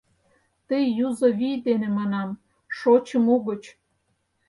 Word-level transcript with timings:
Ты 0.67 0.77
юзо 1.07 1.27
вий 1.39 1.57
дене, 1.67 1.87
манам, 1.97 2.29
шочым 2.77 3.25
угыч. 3.35 3.63